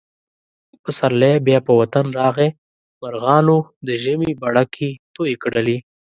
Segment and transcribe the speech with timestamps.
[0.83, 2.49] پسرلی بیا په وطن راغی.
[3.01, 3.57] مرغانو
[3.87, 5.77] د ژمي بڼکې تویې کړلې.